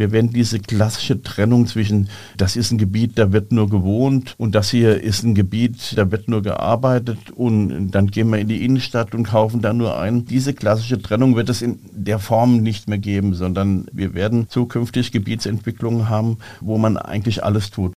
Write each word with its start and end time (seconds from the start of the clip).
Wir 0.00 0.12
werden 0.12 0.32
diese 0.32 0.60
klassische 0.60 1.22
Trennung 1.22 1.66
zwischen, 1.66 2.08
das 2.38 2.56
ist 2.56 2.70
ein 2.70 2.78
Gebiet, 2.78 3.18
da 3.18 3.32
wird 3.32 3.52
nur 3.52 3.68
gewohnt 3.68 4.34
und 4.38 4.54
das 4.54 4.70
hier 4.70 4.98
ist 5.02 5.24
ein 5.24 5.34
Gebiet, 5.34 5.92
da 5.94 6.10
wird 6.10 6.26
nur 6.26 6.40
gearbeitet 6.40 7.18
und 7.34 7.90
dann 7.90 8.06
gehen 8.06 8.30
wir 8.30 8.38
in 8.38 8.48
die 8.48 8.64
Innenstadt 8.64 9.14
und 9.14 9.24
kaufen 9.24 9.60
da 9.60 9.74
nur 9.74 10.00
ein. 10.00 10.24
Diese 10.24 10.54
klassische 10.54 11.02
Trennung 11.02 11.36
wird 11.36 11.50
es 11.50 11.60
in 11.60 11.80
der 11.92 12.18
Form 12.18 12.62
nicht 12.62 12.88
mehr 12.88 12.96
geben, 12.96 13.34
sondern 13.34 13.88
wir 13.92 14.14
werden 14.14 14.48
zukünftig 14.48 15.12
Gebietsentwicklungen 15.12 16.08
haben, 16.08 16.38
wo 16.62 16.78
man 16.78 16.96
eigentlich 16.96 17.44
alles 17.44 17.70
tut. 17.70 17.92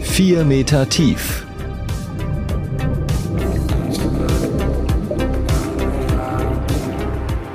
Vier 0.00 0.46
Meter 0.46 0.88
tief. 0.88 1.47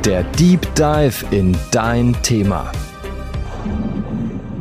Der 0.05 0.23
Deep 0.23 0.75
Dive 0.75 1.25
in 1.31 1.57
dein 1.71 2.13
Thema. 2.23 2.69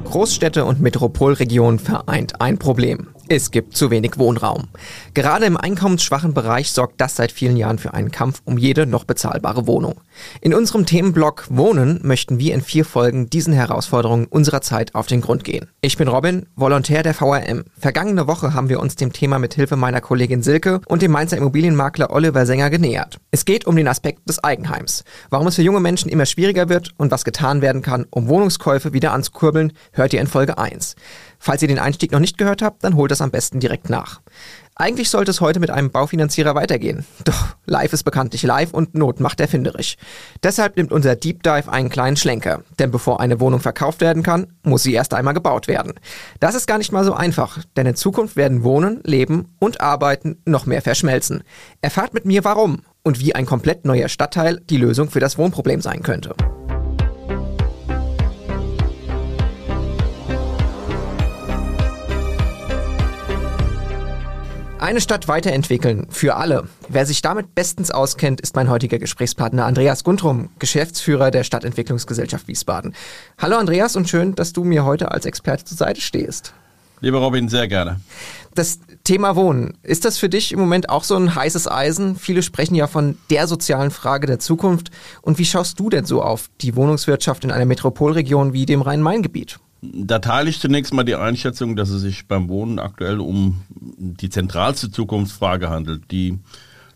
Großstädte 0.04 0.64
und 0.64 0.80
Metropolregionen 0.80 1.80
vereint 1.80 2.40
ein 2.40 2.58
Problem. 2.58 3.08
Es 3.34 3.50
gibt 3.50 3.74
zu 3.74 3.90
wenig 3.90 4.18
Wohnraum. 4.18 4.68
Gerade 5.14 5.46
im 5.46 5.56
einkommensschwachen 5.56 6.34
Bereich 6.34 6.70
sorgt 6.70 7.00
das 7.00 7.16
seit 7.16 7.32
vielen 7.32 7.56
Jahren 7.56 7.78
für 7.78 7.94
einen 7.94 8.10
Kampf 8.10 8.42
um 8.44 8.58
jede 8.58 8.84
noch 8.84 9.04
bezahlbare 9.04 9.66
Wohnung. 9.66 9.94
In 10.42 10.52
unserem 10.52 10.84
Themenblock 10.84 11.46
Wohnen 11.48 12.00
möchten 12.02 12.38
wir 12.38 12.52
in 12.52 12.60
vier 12.60 12.84
Folgen 12.84 13.30
diesen 13.30 13.54
Herausforderungen 13.54 14.26
unserer 14.26 14.60
Zeit 14.60 14.94
auf 14.94 15.06
den 15.06 15.22
Grund 15.22 15.44
gehen. 15.44 15.70
Ich 15.80 15.96
bin 15.96 16.08
Robin, 16.08 16.44
Volontär 16.56 17.02
der 17.02 17.14
VRM. 17.14 17.64
Vergangene 17.78 18.26
Woche 18.26 18.52
haben 18.52 18.68
wir 18.68 18.80
uns 18.80 18.96
dem 18.96 19.14
Thema 19.14 19.38
mit 19.38 19.54
Hilfe 19.54 19.76
meiner 19.76 20.02
Kollegin 20.02 20.42
Silke 20.42 20.82
und 20.86 21.00
dem 21.00 21.12
Mainzer 21.12 21.38
Immobilienmakler 21.38 22.10
Oliver 22.10 22.44
Sänger 22.44 22.68
genähert. 22.68 23.18
Es 23.30 23.46
geht 23.46 23.66
um 23.66 23.76
den 23.76 23.88
Aspekt 23.88 24.28
des 24.28 24.44
Eigenheims. 24.44 25.04
Warum 25.30 25.46
es 25.46 25.54
für 25.54 25.62
junge 25.62 25.80
Menschen 25.80 26.10
immer 26.10 26.26
schwieriger 26.26 26.68
wird 26.68 26.90
und 26.98 27.10
was 27.10 27.24
getan 27.24 27.62
werden 27.62 27.80
kann, 27.80 28.04
um 28.10 28.28
Wohnungskäufe 28.28 28.92
wieder 28.92 29.12
anzukurbeln, 29.12 29.72
hört 29.92 30.12
ihr 30.12 30.20
in 30.20 30.26
Folge 30.26 30.58
1. 30.58 30.96
Falls 31.44 31.62
ihr 31.62 31.66
den 31.68 31.78
Einstieg 31.80 32.12
noch 32.12 32.20
nicht 32.20 32.38
gehört 32.38 32.62
habt, 32.62 32.84
dann 32.84 32.94
holt 32.94 33.10
das 33.10 33.21
am 33.22 33.30
besten 33.30 33.60
direkt 33.60 33.88
nach. 33.88 34.20
Eigentlich 34.74 35.10
sollte 35.10 35.30
es 35.30 35.42
heute 35.42 35.60
mit 35.60 35.70
einem 35.70 35.90
Baufinanzierer 35.90 36.54
weitergehen. 36.54 37.04
Doch 37.24 37.56
live 37.66 37.92
ist 37.92 38.04
bekanntlich 38.04 38.42
live 38.42 38.72
und 38.72 38.94
Not 38.94 39.20
macht 39.20 39.38
erfinderisch. 39.38 39.96
Deshalb 40.42 40.76
nimmt 40.76 40.92
unser 40.92 41.14
Deep 41.14 41.42
Dive 41.42 41.70
einen 41.70 41.90
kleinen 41.90 42.16
Schlenker. 42.16 42.62
Denn 42.78 42.90
bevor 42.90 43.20
eine 43.20 43.38
Wohnung 43.38 43.60
verkauft 43.60 44.00
werden 44.00 44.22
kann, 44.22 44.46
muss 44.62 44.82
sie 44.82 44.94
erst 44.94 45.12
einmal 45.12 45.34
gebaut 45.34 45.68
werden. 45.68 45.92
Das 46.40 46.54
ist 46.54 46.66
gar 46.66 46.78
nicht 46.78 46.90
mal 46.90 47.04
so 47.04 47.12
einfach, 47.12 47.58
denn 47.76 47.86
in 47.86 47.96
Zukunft 47.96 48.36
werden 48.36 48.64
Wohnen, 48.64 49.00
Leben 49.04 49.54
und 49.58 49.82
Arbeiten 49.82 50.38
noch 50.46 50.64
mehr 50.64 50.80
verschmelzen. 50.80 51.44
Erfahrt 51.82 52.14
mit 52.14 52.24
mir 52.24 52.42
warum 52.42 52.82
und 53.02 53.20
wie 53.20 53.34
ein 53.34 53.46
komplett 53.46 53.84
neuer 53.84 54.08
Stadtteil 54.08 54.60
die 54.70 54.78
Lösung 54.78 55.10
für 55.10 55.20
das 55.20 55.36
Wohnproblem 55.36 55.82
sein 55.82 56.02
könnte. 56.02 56.34
Eine 64.82 65.00
Stadt 65.00 65.28
weiterentwickeln 65.28 66.08
für 66.10 66.34
alle. 66.34 66.64
Wer 66.88 67.06
sich 67.06 67.22
damit 67.22 67.54
bestens 67.54 67.92
auskennt, 67.92 68.40
ist 68.40 68.56
mein 68.56 68.68
heutiger 68.68 68.98
Gesprächspartner 68.98 69.64
Andreas 69.64 70.02
Guntrum, 70.02 70.48
Geschäftsführer 70.58 71.30
der 71.30 71.44
Stadtentwicklungsgesellschaft 71.44 72.48
Wiesbaden. 72.48 72.92
Hallo 73.38 73.58
Andreas 73.58 73.94
und 73.94 74.08
schön, 74.08 74.34
dass 74.34 74.52
du 74.52 74.64
mir 74.64 74.84
heute 74.84 75.12
als 75.12 75.24
Experte 75.24 75.64
zur 75.64 75.76
Seite 75.76 76.00
stehst. 76.00 76.52
Lieber 76.98 77.18
Robin, 77.18 77.48
sehr 77.48 77.68
gerne. 77.68 78.00
Das 78.56 78.80
Thema 79.04 79.36
Wohnen, 79.36 79.78
ist 79.84 80.04
das 80.04 80.18
für 80.18 80.28
dich 80.28 80.50
im 80.50 80.58
Moment 80.58 80.90
auch 80.90 81.04
so 81.04 81.14
ein 81.14 81.32
heißes 81.32 81.70
Eisen? 81.70 82.16
Viele 82.16 82.42
sprechen 82.42 82.74
ja 82.74 82.88
von 82.88 83.18
der 83.30 83.46
sozialen 83.46 83.92
Frage 83.92 84.26
der 84.26 84.40
Zukunft. 84.40 84.90
Und 85.20 85.38
wie 85.38 85.44
schaust 85.44 85.78
du 85.78 85.90
denn 85.90 86.06
so 86.06 86.24
auf 86.24 86.50
die 86.60 86.74
Wohnungswirtschaft 86.74 87.44
in 87.44 87.52
einer 87.52 87.66
Metropolregion 87.66 88.52
wie 88.52 88.66
dem 88.66 88.82
Rhein-Main-Gebiet? 88.82 89.60
Da 89.82 90.20
teile 90.20 90.48
ich 90.48 90.60
zunächst 90.60 90.94
mal 90.94 91.02
die 91.02 91.16
Einschätzung, 91.16 91.74
dass 91.74 91.90
es 91.90 92.02
sich 92.02 92.28
beim 92.28 92.48
Wohnen 92.48 92.78
aktuell 92.78 93.18
um 93.18 93.62
die 93.70 94.30
zentralste 94.30 94.92
Zukunftsfrage 94.92 95.68
handelt. 95.70 96.10
Die 96.12 96.38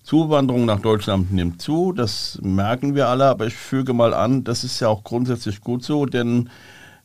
Zuwanderung 0.05 0.67
nach 0.67 0.79
Deutschland 0.79 1.33
nimmt 1.33 1.61
zu, 1.61 1.93
das 1.93 2.39
merken 2.41 2.95
wir 2.95 3.09
alle, 3.09 3.25
aber 3.25 3.49
ich 3.49 3.55
füge 3.55 3.93
mal 3.93 4.15
an, 4.15 4.45
das 4.45 4.63
ist 4.63 4.79
ja 4.79 4.87
auch 4.87 5.03
grundsätzlich 5.03 5.61
gut 5.61 5.83
so, 5.83 6.07
denn 6.07 6.49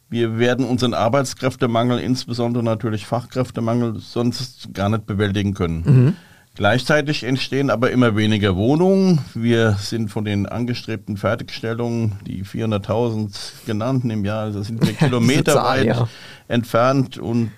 wir 0.07 0.37
werden 0.37 0.65
unseren 0.65 0.93
Arbeitskräftemangel, 0.93 1.97
insbesondere 1.97 2.63
natürlich 2.63 3.07
Fachkräftemangel, 3.07 3.95
sonst 3.99 4.71
gar 4.73 4.89
nicht 4.89 5.07
bewältigen 5.07 5.55
können. 5.55 5.83
Mhm. 5.83 6.15
Gleichzeitig 6.55 7.23
entstehen 7.23 7.69
aber 7.69 7.91
immer 7.91 8.17
weniger 8.17 8.57
Wohnungen. 8.57 9.19
Wir 9.33 9.77
sind 9.79 10.09
von 10.09 10.25
den 10.25 10.47
angestrebten 10.47 11.15
Fertigstellungen, 11.15 12.17
die 12.27 12.43
400.000 12.43 13.65
genannten 13.65 14.09
im 14.09 14.25
Jahr, 14.25 14.43
also 14.43 14.61
sind 14.61 14.85
wir 14.85 14.93
kilometerweit 14.93 15.85
ja. 15.85 16.09
entfernt 16.49 17.17
und 17.17 17.51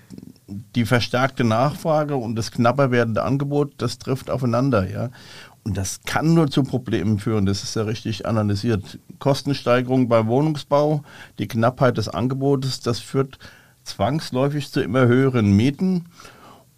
die 0.46 0.84
verstärkte 0.84 1.42
Nachfrage 1.42 2.14
und 2.16 2.36
das 2.36 2.52
knapper 2.52 2.92
werdende 2.92 3.24
Angebot, 3.24 3.72
das 3.78 3.98
trifft 3.98 4.30
aufeinander, 4.30 4.88
ja. 4.88 5.10
Und 5.64 5.78
das 5.78 6.02
kann 6.04 6.34
nur 6.34 6.50
zu 6.50 6.62
Problemen 6.62 7.18
führen, 7.18 7.46
das 7.46 7.64
ist 7.64 7.74
ja 7.74 7.82
richtig 7.82 8.26
analysiert. 8.26 8.98
Kostensteigerung 9.18 10.08
beim 10.08 10.26
Wohnungsbau, 10.26 11.02
die 11.38 11.48
Knappheit 11.48 11.96
des 11.96 12.08
Angebotes, 12.08 12.80
das 12.80 13.00
führt 13.00 13.38
zwangsläufig 13.82 14.70
zu 14.70 14.82
immer 14.82 15.06
höheren 15.06 15.56
Mieten. 15.56 16.04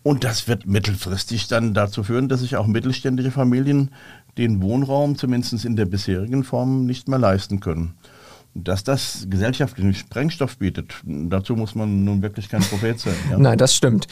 Und 0.07 0.23
das 0.23 0.47
wird 0.47 0.67
mittelfristig 0.67 1.49
dann 1.49 1.75
dazu 1.75 2.05
führen, 2.05 2.29
dass 2.29 2.39
sich 2.39 2.55
auch 2.57 2.69
mittelständische 2.69 3.33
Familien 3.33 3.91
den 4.39 4.63
Wohnraum 4.63 5.19
zumindest 5.19 5.65
in 5.65 5.75
der 5.75 5.87
bisherigen 5.87 6.45
Form 6.45 6.87
nicht 6.87 7.09
mehr 7.09 7.19
leisten 7.19 7.59
können. 7.59 7.95
Dass 8.55 8.85
das 8.85 9.27
gesellschaftlichen 9.29 9.95
Sprengstoff 9.95 10.59
bietet, 10.59 10.95
dazu 11.05 11.57
muss 11.57 11.75
man 11.75 12.05
nun 12.05 12.23
wirklich 12.23 12.49
kein 12.49 12.61
Prophet 12.61 13.01
sein. 13.01 13.17
Ja? 13.33 13.37
Nein, 13.37 13.59
das 13.59 13.75
stimmt. 13.75 14.07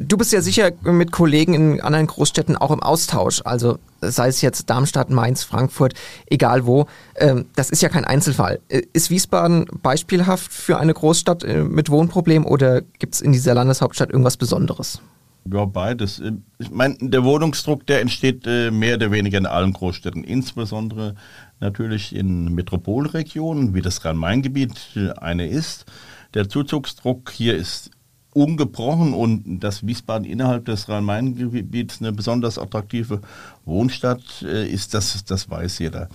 Du 0.00 0.16
bist 0.16 0.32
ja 0.32 0.40
sicher 0.40 0.72
mit 0.80 1.12
Kollegen 1.12 1.52
in 1.52 1.80
anderen 1.82 2.06
Großstädten 2.06 2.56
auch 2.56 2.70
im 2.70 2.82
Austausch. 2.82 3.42
Also 3.44 3.78
sei 4.00 4.28
es 4.28 4.40
jetzt 4.40 4.70
Darmstadt, 4.70 5.10
Mainz, 5.10 5.44
Frankfurt, 5.44 5.92
egal 6.24 6.64
wo. 6.64 6.86
Ähm, 7.16 7.44
das 7.54 7.68
ist 7.68 7.82
ja 7.82 7.90
kein 7.90 8.06
Einzelfall. 8.06 8.60
Äh, 8.70 8.80
ist 8.94 9.10
Wiesbaden 9.10 9.66
beispielhaft 9.82 10.50
für 10.50 10.78
eine 10.78 10.94
Großstadt 10.94 11.44
äh, 11.44 11.62
mit 11.62 11.90
Wohnproblemen 11.90 12.48
oder 12.48 12.80
gibt 12.80 13.16
es 13.16 13.20
in 13.20 13.32
dieser 13.32 13.52
Landeshauptstadt 13.52 14.08
irgendwas 14.08 14.38
Besonderes? 14.38 15.02
Ja, 15.50 15.66
beides. 15.66 16.22
Ich 16.58 16.70
meine, 16.70 16.96
der 17.00 17.22
Wohnungsdruck, 17.22 17.86
der 17.86 18.00
entsteht 18.00 18.46
äh, 18.46 18.70
mehr 18.70 18.96
oder 18.96 19.10
weniger 19.10 19.36
in 19.36 19.46
allen 19.46 19.74
Großstädten, 19.74 20.24
insbesondere 20.24 21.16
natürlich 21.60 22.14
in 22.14 22.54
Metropolregionen, 22.54 23.74
wie 23.74 23.82
das 23.82 24.04
Rhein-Main-Gebiet 24.04 24.96
äh, 24.96 25.10
eine 25.12 25.46
ist. 25.46 25.84
Der 26.32 26.48
Zuzugsdruck 26.48 27.30
hier 27.30 27.56
ist 27.56 27.90
ungebrochen 28.32 29.12
und 29.12 29.60
dass 29.60 29.86
Wiesbaden 29.86 30.26
innerhalb 30.26 30.64
des 30.64 30.88
Rhein-Main-Gebiets 30.88 32.00
eine 32.00 32.12
besonders 32.12 32.58
attraktive 32.58 33.20
Wohnstadt 33.64 34.42
äh, 34.42 34.66
ist, 34.66 34.94
das, 34.94 35.24
das 35.24 35.48
weiß 35.48 35.78
jeder. 35.78 36.08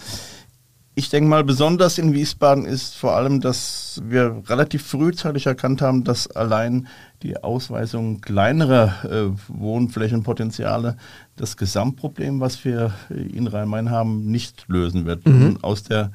Ich 1.00 1.10
denke 1.10 1.30
mal, 1.30 1.46
besonders 1.46 1.98
in 1.98 2.14
Wiesbaden 2.14 2.66
ist 2.66 2.94
vor 2.94 3.16
allem, 3.16 3.40
dass 3.40 4.02
wir 4.04 4.44
relativ 4.50 4.86
frühzeitig 4.86 5.46
erkannt 5.46 5.82
haben, 5.82 6.04
dass 6.04 6.30
allein 6.30 6.90
die 7.24 7.42
Ausweisung 7.42 8.20
kleinerer 8.20 9.06
äh, 9.09 9.32
Wohnflächenpotenziale 9.48 10.98
das 11.38 11.56
Gesamtproblem, 11.56 12.42
was 12.42 12.66
wir 12.66 12.94
in 13.09 13.48
Rhein-Main 13.48 13.90
haben, 13.90 14.30
nicht 14.30 14.66
lösen 14.68 15.06
wird. 15.06 15.26
Mhm. 15.26 15.59
aus 15.62 15.84
der 15.84 16.12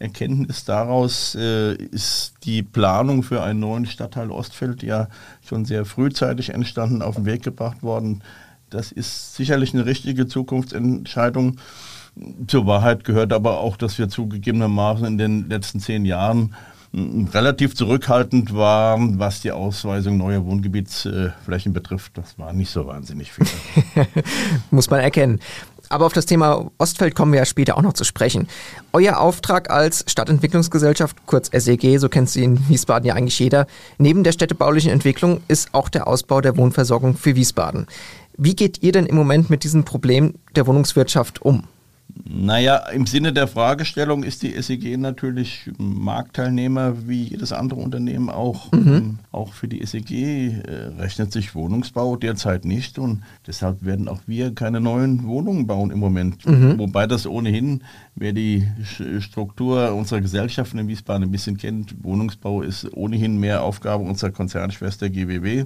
Erkenntnis 0.00 0.64
daraus 0.64 1.36
äh, 1.36 1.74
ist 1.76 2.34
die 2.42 2.64
Planung 2.64 3.22
für 3.22 3.40
einen 3.40 3.60
neuen 3.60 3.86
Stadtteil 3.86 4.32
Ostfeld 4.32 4.82
ja 4.82 5.06
schon 5.48 5.64
sehr 5.64 5.84
frühzeitig 5.84 6.50
entstanden, 6.50 7.02
auf 7.02 7.14
den 7.14 7.24
Weg 7.24 7.44
gebracht 7.44 7.84
worden. 7.84 8.24
Das 8.68 8.90
ist 8.90 9.36
sicherlich 9.36 9.74
eine 9.74 9.86
richtige 9.86 10.26
Zukunftsentscheidung. 10.26 11.60
Zur 12.46 12.66
Wahrheit 12.66 13.04
gehört 13.04 13.32
aber 13.32 13.58
auch, 13.58 13.76
dass 13.76 13.98
wir 13.98 14.08
zugegebenermaßen 14.08 15.06
in 15.06 15.18
den 15.18 15.48
letzten 15.48 15.80
zehn 15.80 16.04
Jahren 16.04 16.54
hm, 16.92 17.28
relativ 17.32 17.74
zurückhaltend 17.74 18.54
waren, 18.54 19.18
was 19.18 19.40
die 19.40 19.50
Ausweisung 19.50 20.16
neuer 20.16 20.44
Wohngebietsflächen 20.44 21.72
betrifft. 21.72 22.16
Das 22.16 22.38
war 22.38 22.52
nicht 22.52 22.70
so 22.70 22.86
wahnsinnig 22.86 23.32
viel. 23.32 23.46
Muss 24.70 24.90
man 24.90 25.00
erkennen. 25.00 25.40
Aber 25.88 26.06
auf 26.06 26.12
das 26.12 26.26
Thema 26.26 26.70
Ostfeld 26.78 27.14
kommen 27.14 27.32
wir 27.32 27.40
ja 27.40 27.44
später 27.44 27.76
auch 27.76 27.82
noch 27.82 27.92
zu 27.92 28.04
sprechen. 28.04 28.48
Euer 28.92 29.18
Auftrag 29.18 29.70
als 29.70 30.04
Stadtentwicklungsgesellschaft, 30.08 31.26
kurz 31.26 31.50
SEG, 31.52 31.98
so 31.98 32.08
kennt 32.08 32.30
sie 32.30 32.42
in 32.42 32.68
Wiesbaden 32.68 33.06
ja 33.06 33.14
eigentlich 33.14 33.38
jeder, 33.38 33.66
neben 33.98 34.24
der 34.24 34.32
städtebaulichen 34.32 34.90
Entwicklung 34.90 35.40
ist 35.46 35.74
auch 35.74 35.88
der 35.88 36.06
Ausbau 36.08 36.40
der 36.40 36.56
Wohnversorgung 36.56 37.16
für 37.16 37.36
Wiesbaden. 37.36 37.86
Wie 38.36 38.56
geht 38.56 38.82
ihr 38.82 38.92
denn 38.92 39.06
im 39.06 39.14
Moment 39.14 39.50
mit 39.50 39.62
diesem 39.62 39.84
Problem 39.84 40.34
der 40.56 40.66
Wohnungswirtschaft 40.66 41.42
um? 41.42 41.64
Naja, 42.26 42.76
im 42.90 43.06
Sinne 43.06 43.32
der 43.32 43.48
Fragestellung 43.48 44.22
ist 44.22 44.42
die 44.42 44.60
SEG 44.60 44.96
natürlich 44.98 45.70
Marktteilnehmer 45.78 47.08
wie 47.08 47.24
jedes 47.24 47.52
andere 47.52 47.80
Unternehmen 47.80 48.30
auch. 48.30 48.70
Mhm. 48.72 49.18
Auch 49.32 49.52
für 49.52 49.68
die 49.68 49.84
SEG 49.84 50.10
äh, 50.12 50.92
rechnet 50.98 51.32
sich 51.32 51.54
Wohnungsbau 51.54 52.16
derzeit 52.16 52.64
nicht 52.64 52.98
und 52.98 53.22
deshalb 53.46 53.84
werden 53.84 54.08
auch 54.08 54.20
wir 54.26 54.54
keine 54.54 54.80
neuen 54.80 55.26
Wohnungen 55.26 55.66
bauen 55.66 55.90
im 55.90 55.98
Moment. 55.98 56.46
Mhm. 56.46 56.78
Wobei 56.78 57.06
das 57.06 57.26
ohnehin, 57.26 57.82
wer 58.14 58.32
die 58.32 58.68
Struktur 59.18 59.94
unserer 59.94 60.20
Gesellschaften 60.20 60.78
in 60.78 60.88
Wiesbaden 60.88 61.24
ein 61.24 61.32
bisschen 61.32 61.56
kennt, 61.56 62.04
Wohnungsbau 62.04 62.62
ist 62.62 62.90
ohnehin 62.94 63.38
mehr 63.38 63.62
Aufgabe 63.62 64.04
unserer 64.04 64.30
Konzernschwester 64.30 65.10
GWW. 65.10 65.64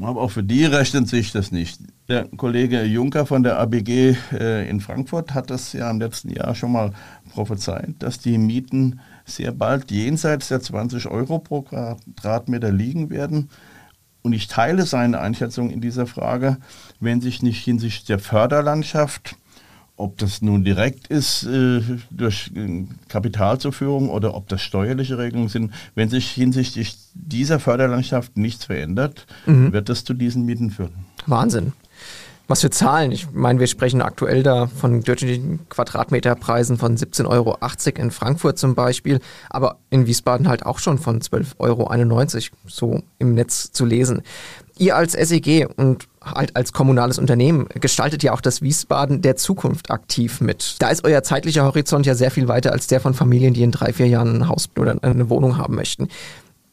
Aber 0.00 0.20
auch 0.20 0.30
für 0.30 0.42
die 0.42 0.64
rechnet 0.64 1.08
sich 1.08 1.32
das 1.32 1.50
nicht. 1.50 1.80
Der 2.08 2.26
Kollege 2.36 2.82
Juncker 2.84 3.26
von 3.26 3.42
der 3.42 3.58
ABG 3.58 4.16
äh, 4.32 4.68
in 4.68 4.80
Frankfurt 4.80 5.34
hat 5.34 5.50
das 5.50 5.72
ja 5.72 5.90
im 5.90 6.00
letzten 6.00 6.30
Jahr 6.30 6.54
schon 6.54 6.72
mal 6.72 6.92
prophezeit, 7.30 7.94
dass 7.98 8.18
die 8.18 8.38
Mieten 8.38 9.00
sehr 9.24 9.52
bald 9.52 9.90
jenseits 9.90 10.48
der 10.48 10.60
20 10.60 11.08
Euro 11.08 11.38
pro 11.38 11.62
Quadratmeter 11.62 12.70
liegen 12.70 13.10
werden. 13.10 13.50
Und 14.22 14.32
ich 14.32 14.48
teile 14.48 14.84
seine 14.84 15.20
Einschätzung 15.20 15.70
in 15.70 15.80
dieser 15.80 16.06
Frage, 16.06 16.58
wenn 17.00 17.20
sich 17.20 17.42
nicht 17.42 17.64
hinsichtlich 17.64 18.06
der 18.06 18.18
Förderlandschaft 18.18 19.36
ob 19.98 20.16
das 20.18 20.42
nun 20.42 20.64
direkt 20.64 21.08
ist 21.08 21.44
äh, 21.44 21.80
durch 22.10 22.50
äh, 22.54 22.84
Kapitalzuführung 23.08 24.08
oder 24.08 24.34
ob 24.34 24.48
das 24.48 24.62
steuerliche 24.62 25.18
Regelungen 25.18 25.48
sind, 25.48 25.72
wenn 25.94 26.08
sich 26.08 26.30
hinsichtlich 26.30 26.96
dieser 27.14 27.58
Förderlandschaft 27.60 28.36
nichts 28.36 28.64
verändert, 28.64 29.26
mhm. 29.46 29.72
wird 29.72 29.88
das 29.88 30.04
zu 30.04 30.14
diesen 30.14 30.44
Mieten 30.44 30.70
führen. 30.70 31.06
Wahnsinn. 31.26 31.72
Was 32.50 32.62
für 32.62 32.70
Zahlen? 32.70 33.12
Ich 33.12 33.30
meine, 33.32 33.60
wir 33.60 33.66
sprechen 33.66 34.00
aktuell 34.00 34.42
da 34.42 34.68
von 34.68 35.02
durchschnittlichen 35.02 35.68
Quadratmeterpreisen 35.68 36.78
von 36.78 36.96
17,80 36.96 37.26
Euro 37.28 37.58
in 38.02 38.10
Frankfurt 38.10 38.58
zum 38.58 38.74
Beispiel, 38.74 39.20
aber 39.50 39.76
in 39.90 40.06
Wiesbaden 40.06 40.48
halt 40.48 40.64
auch 40.64 40.78
schon 40.78 40.96
von 40.96 41.20
12,91 41.20 41.58
Euro 41.58 42.56
so 42.66 43.02
im 43.18 43.34
Netz 43.34 43.70
zu 43.72 43.84
lesen. 43.84 44.22
Ihr 44.78 44.96
als 44.96 45.12
SEG 45.12 45.68
und 45.76 46.08
halt 46.32 46.56
als 46.56 46.72
kommunales 46.72 47.18
Unternehmen 47.18 47.66
gestaltet 47.80 48.22
ja 48.22 48.32
auch 48.32 48.40
das 48.40 48.62
Wiesbaden 48.62 49.22
der 49.22 49.36
Zukunft 49.36 49.90
aktiv 49.90 50.40
mit. 50.40 50.76
Da 50.78 50.90
ist 50.90 51.04
euer 51.04 51.22
zeitlicher 51.22 51.64
Horizont 51.64 52.06
ja 52.06 52.14
sehr 52.14 52.30
viel 52.30 52.48
weiter 52.48 52.72
als 52.72 52.86
der 52.86 53.00
von 53.00 53.14
Familien, 53.14 53.54
die 53.54 53.62
in 53.62 53.72
drei, 53.72 53.92
vier 53.92 54.06
Jahren 54.06 54.36
ein 54.36 54.48
Haus 54.48 54.68
oder 54.78 54.96
eine 55.02 55.30
Wohnung 55.30 55.58
haben 55.58 55.74
möchten. 55.74 56.08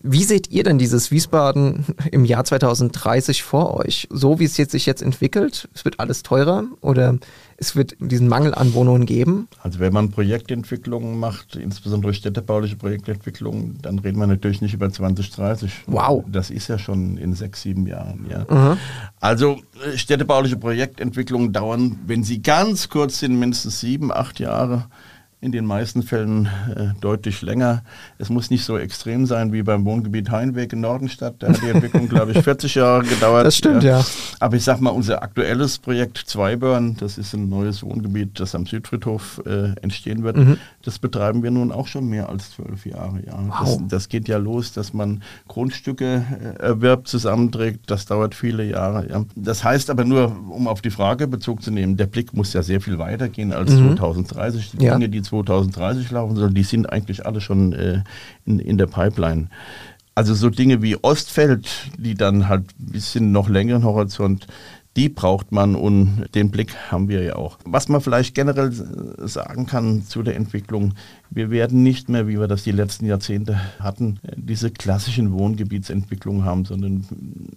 Wie 0.08 0.24
seht 0.24 0.52
ihr 0.52 0.64
denn 0.64 0.78
dieses 0.78 1.10
Wiesbaden 1.10 1.84
im 2.12 2.26
Jahr 2.26 2.44
2030 2.44 3.42
vor 3.42 3.76
euch? 3.76 4.08
So 4.12 4.40
wie 4.40 4.46
es 4.46 4.58
jetzt 4.58 4.72
sich 4.72 4.86
jetzt 4.86 5.02
entwickelt, 5.02 5.68
es 5.74 5.84
wird 5.84 6.00
alles 6.00 6.22
teurer 6.22 6.66
oder 6.82 7.18
es 7.58 7.76
wird 7.76 7.96
diesen 8.00 8.28
Mangel 8.28 8.54
an 8.54 8.74
Wohnungen 8.74 9.06
geben? 9.06 9.48
Also 9.64 9.80
wenn 9.80 9.94
man 9.94 10.12
Projektentwicklungen 10.12 11.18
macht, 11.18 11.56
insbesondere 11.56 12.14
städtebauliche 12.14 12.76
Projektentwicklungen, 12.76 13.80
dann 13.82 14.00
reden 14.00 14.20
wir 14.20 14.28
natürlich 14.28 14.62
nicht 14.62 14.74
über 14.74 14.92
2030. 14.92 15.84
Wow. 15.88 16.26
Das 16.28 16.50
ist 16.50 16.68
ja 16.68 16.78
schon 16.78 17.18
in 17.18 17.34
sechs, 17.34 17.62
sieben 17.62 17.88
Jahren. 17.88 18.26
Ja. 18.30 18.46
Mhm. 18.50 18.78
Also 19.22 19.62
äh, 19.86 19.98
städtebauliche 19.98 20.58
Projektentwicklungen 20.58 21.54
dauern, 21.54 22.00
wenn 22.06 22.24
sie 22.24 22.42
ganz 22.42 22.90
kurz 22.90 23.20
sind, 23.20 23.40
mindestens 23.40 23.80
sieben, 23.80 24.12
acht 24.12 24.40
Jahre 24.40 24.88
in 25.46 25.52
den 25.52 25.66
meisten 25.66 26.02
Fällen 26.02 26.48
äh, 26.76 26.88
deutlich 27.00 27.44
länger. 27.44 27.84
Es 28.18 28.30
muss 28.30 28.50
nicht 28.50 28.66
so 28.66 28.80
extrem 28.80 29.28
sein 29.28 29.54
wie 29.54 29.62
beim 29.62 29.86
Wohngebiet 29.86 30.32
Heinweg 30.32 30.74
in 30.74 30.82
Nordenstadt. 30.82 31.36
Da 31.40 31.50
hat 31.50 31.62
die 31.62 31.70
Entwicklung, 31.70 32.10
glaube 32.10 32.32
ich, 32.32 32.40
40 32.44 32.74
Jahre 32.76 33.04
gedauert. 33.04 33.46
Das 33.46 33.56
stimmt, 33.56 33.84
ja. 33.84 34.00
ja. 34.00 34.06
Aber 34.40 34.56
ich 34.56 34.64
sage 34.64 34.84
mal, 34.84 34.90
unser 34.90 35.22
aktuelles 35.22 35.78
Projekt 35.78 36.18
Zweiburn, 36.18 36.98
das 37.00 37.20
ist 37.20 37.34
ein 37.36 37.48
neues 37.48 37.84
Wohngebiet, 37.84 38.40
das 38.40 38.56
am 38.56 38.66
Südfriedhof 38.66 39.40
äh, 39.46 39.80
entstehen 39.82 40.24
wird, 40.24 40.38
mhm. 40.38 40.58
das 40.82 40.98
betreiben 40.98 41.44
wir 41.44 41.52
nun 41.52 41.72
auch 41.72 41.86
schon 41.86 42.08
mehr 42.10 42.28
als 42.28 42.52
zwölf 42.52 42.88
Jahre. 42.88 43.22
Ja. 43.24 43.38
Wow. 43.38 43.78
Das, 43.82 43.88
das, 43.88 44.10
geht 44.10 44.28
ja 44.28 44.38
los, 44.38 44.74
dass 44.74 44.94
man 44.94 45.22
Grundstücke 45.48 46.26
äh, 46.58 46.64
erwirbt, 46.64 47.08
zusammenträgt. 47.08 47.92
Das 47.92 48.08
dauert 48.08 48.34
viele 48.34 48.64
Jahre. 48.64 49.08
Ja. 49.10 49.24
Das 49.36 49.64
heißt 49.64 49.92
aber 49.92 50.06
nur, 50.06 50.36
um 50.50 50.68
auf 50.68 50.82
die 50.82 50.90
Frage 50.90 51.28
Bezug 51.28 51.62
zu 51.62 51.70
nehmen, 51.70 51.98
der 51.98 52.08
Blick 52.08 52.34
muss 52.34 52.52
ja 52.54 52.64
sehr 52.64 52.82
viel 52.82 52.98
weiter 52.98 53.30
gehen 53.30 53.54
als 53.54 53.72
mhm. 53.72 53.96
2030. 53.96 54.72
Die 54.72 54.86
ja. 54.86 54.94
Dinge, 54.94 55.10
die 55.10 55.22
2030 55.22 55.35
laufen 55.44 56.36
soll, 56.36 56.54
die 56.54 56.64
sind 56.64 56.90
eigentlich 56.92 57.26
alle 57.26 57.42
schon 57.42 57.74
äh, 57.74 58.04
in, 58.46 58.60
in 58.60 58.78
der 58.78 58.88
Pipeline. 58.88 59.50
Also 60.16 60.34
so 60.34 60.50
Dinge 60.50 60.82
wie 60.82 60.96
Ostfeld, 60.98 61.68
die 61.98 62.16
dann 62.16 62.48
halt 62.48 62.64
ein 62.80 62.92
bisschen 62.92 63.32
noch 63.32 63.50
längeren 63.50 63.84
Horizont, 63.84 64.48
die 64.96 65.10
braucht 65.10 65.52
man 65.52 65.76
und 65.76 66.26
den 66.36 66.52
Blick 66.52 66.74
haben 66.90 67.10
wir 67.10 67.22
ja 67.22 67.36
auch. 67.36 67.58
Was 67.66 67.90
man 67.90 68.00
vielleicht 68.00 68.34
generell 68.34 68.72
sagen 68.72 69.66
kann 69.66 70.04
zu 70.04 70.24
der 70.24 70.38
Entwicklung, 70.38 70.94
wir 71.30 71.50
werden 71.50 71.84
nicht 71.84 72.10
mehr, 72.10 72.28
wie 72.28 72.40
wir 72.40 72.48
das 72.48 72.64
die 72.64 72.72
letzten 72.72 73.06
Jahrzehnte 73.06 73.60
hatten, 73.80 74.20
diese 74.36 74.72
klassischen 74.72 75.32
Wohngebietsentwicklungen 75.34 76.46
haben, 76.46 76.66
sondern 76.66 77.06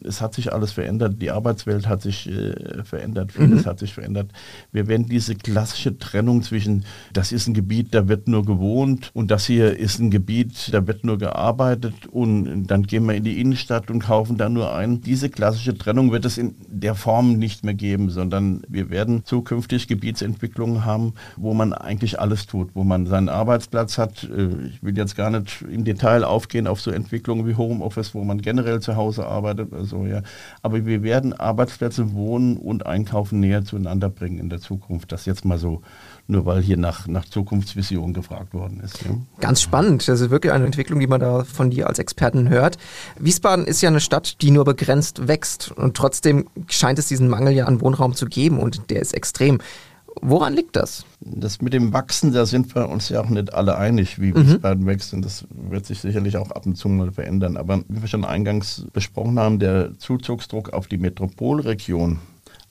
es 0.03 0.21
hat 0.21 0.35
sich 0.35 0.53
alles 0.53 0.73
verändert. 0.73 1.21
Die 1.21 1.31
Arbeitswelt 1.31 1.87
hat 1.87 2.03
sich 2.03 2.29
äh, 2.29 2.83
verändert, 2.85 3.33
vieles 3.33 3.65
mhm. 3.65 3.69
hat 3.69 3.79
sich 3.79 3.95
verändert. 3.95 4.31
Wir 4.73 4.89
werden 4.89 5.07
diese 5.07 5.35
klassische 5.35 5.99
Trennung 5.99 6.43
zwischen, 6.43 6.85
das 7.13 7.31
ist 7.33 7.47
ein 7.47 7.55
Gebiet, 7.55 7.95
da 7.95 8.09
wird 8.09 8.27
nur 8.27 8.45
gewohnt 8.45 9.11
und 9.15 9.31
das 9.31 9.47
hier 9.47 9.79
ist 9.79 9.99
ein 9.99 10.11
Gebiet, 10.11 10.73
da 10.73 10.87
wird 10.87 11.05
nur 11.05 11.19
gearbeitet 11.19 12.07
und 12.11 12.67
dann 12.67 12.85
gehen 12.85 13.07
wir 13.07 13.15
in 13.15 13.25
die 13.25 13.41
Innenstadt 13.41 13.91
und 13.91 14.01
kaufen 14.01 14.37
da 14.37 14.49
nur 14.49 14.75
ein. 14.75 15.03
Diese 15.03 15.29
klassische 15.29 15.77
Trennung 15.77 16.11
wird 16.11 16.25
es 16.25 16.39
in 16.39 16.55
der 16.69 16.95
Form 16.95 17.35
nicht 17.35 17.65
mehr 17.65 17.75
geben, 17.75 18.11
sondern 18.11 18.63
wir 18.69 18.91
werden 18.91 19.25
zukünftig 19.25 19.89
Gebietsentwicklungen 19.89 20.85
haben, 20.85 21.15
wo 21.37 21.55
man 21.55 21.73
eigentlich 21.73 22.19
alles 22.19 22.47
tut, 22.47 22.71
wo 22.75 22.85
man 22.85 23.07
seinen 23.07 23.29
Arbeits 23.29 23.58
Arbeitsplatz 23.59 23.99
hat. 23.99 24.25
Äh, 24.25 24.69
ich 24.69 24.83
will 24.83 24.97
jetzt 24.97 25.17
gar 25.17 25.31
nicht 25.31 25.63
im 25.63 25.85
Detail 25.85 26.25
aufgehen 26.25 26.67
auf 26.67 26.81
so 26.81 26.91
Entwicklungen 26.91 27.47
wie 27.47 27.57
Homeoffice, 27.57 28.15
wo 28.15 28.23
man 28.23 28.41
generell 28.41 28.81
zu 28.81 28.97
Hause 28.97 29.27
arbeitet. 29.27 29.73
Also, 29.73 30.07
ja. 30.07 30.23
Aber 30.63 30.87
wir 30.87 31.03
werden 31.03 31.33
Arbeitsplätze, 31.33 32.13
Wohnen 32.13 32.57
und 32.57 32.87
Einkaufen 32.87 33.41
näher 33.41 33.65
zueinander 33.65 34.11
bringen 34.11 34.39
in 34.39 34.49
der 34.49 34.61
Zukunft. 34.61 35.13
Das 35.13 35.27
jetzt 35.27 35.45
mal 35.45 35.59
so 35.59 35.83
nur 36.31 36.45
weil 36.45 36.63
hier 36.63 36.77
nach, 36.77 37.09
nach 37.09 37.25
Zukunftsvision 37.25 38.13
gefragt 38.13 38.53
worden 38.53 38.81
ist. 38.85 39.03
Ja. 39.03 39.13
Ganz 39.41 39.63
spannend. 39.63 40.07
Das 40.07 40.21
ist 40.21 40.31
wirklich 40.31 40.53
eine 40.53 40.67
Entwicklung, 40.67 41.01
die 41.01 41.07
man 41.07 41.21
da 41.21 41.43
von 41.45 41.71
dir 41.71 41.89
als 41.89 41.99
Experten 41.99 42.51
hört. 42.51 42.77
Wiesbaden 43.19 43.67
ist 43.67 43.81
ja 43.81 43.89
eine 43.89 44.01
Stadt, 44.01 44.43
die 44.43 44.51
nur 44.51 44.67
begrenzt 44.67 45.27
wächst 45.27 45.73
und 45.73 45.97
trotzdem 45.97 46.47
scheint 46.69 46.99
es 46.99 47.09
diesen 47.09 47.29
Mangel 47.29 47.55
ja 47.55 47.65
an 47.65 47.81
Wohnraum 47.81 48.15
zu 48.15 48.27
geben 48.27 48.61
und 48.61 48.91
der 48.91 49.01
ist 49.01 49.15
extrem. 49.15 49.59
Woran 50.23 50.55
liegt 50.55 50.77
das? 50.77 51.05
Das 51.21 51.61
mit 51.61 51.73
dem 51.73 51.93
Wachsen, 51.93 52.33
da 52.33 52.47
sind 52.47 52.75
wir 52.75 52.89
uns 52.89 53.09
ja 53.09 53.21
auch 53.21 53.29
nicht 53.29 53.53
alle 53.53 53.77
einig, 53.77 54.21
wie 54.21 54.33
mhm. 54.33 54.47
Wiesbaden 54.47 54.87
wächst. 54.87 55.15
Und 55.15 55.25
das 55.25 55.45
wird 55.51 55.87
sich 55.87 56.01
sicherlich 56.01 56.37
auch 56.37 56.51
ab 56.51 56.67
und 56.67 56.77
zu 56.77 56.89
mal 56.89 57.11
verändern. 57.13 57.57
Aber 57.57 57.83
wie 57.89 58.01
wir 58.01 58.09
schon 58.09 58.25
eingangs 58.25 58.87
besprochen 58.93 59.39
haben, 59.39 59.59
der 59.59 59.99
Zuzugsdruck 59.99 60.73
auf 60.73 60.87
die 60.87 60.99
Metropolregion, 60.99 62.19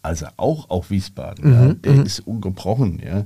also 0.02 0.28
auch 0.38 0.70
auf 0.70 0.90
Wiesbaden, 0.90 1.50
mhm. 1.50 1.54
ja, 1.54 1.74
der 1.74 1.94
mhm. 1.94 2.04
ist 2.04 2.20
ungebrochen. 2.22 3.02
Ja. 3.06 3.26